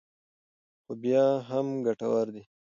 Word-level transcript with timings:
خو 0.83 0.91
بیا 1.01 1.25
هم 1.49 1.67
ګټورې 1.85 2.31
دي. 2.35 2.43